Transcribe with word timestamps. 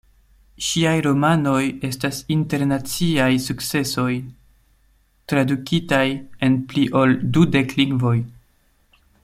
Ŝiaj 0.67 0.93
romanoj 1.07 1.59
estas 1.89 2.21
internaciaj 2.35 3.29
sukcesoj, 3.49 4.07
tradukitaj 5.33 6.03
en 6.49 6.57
pli 6.73 6.87
ol 7.03 7.17
dudek 7.37 7.77
lingvoj. 7.83 8.17